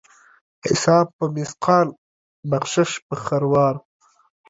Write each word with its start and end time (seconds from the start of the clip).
حساب 0.65 1.05
په 1.17 1.25
مثقال، 1.37 1.87
بخشش 2.51 2.91
په 3.07 3.15
خروار. 3.23 3.75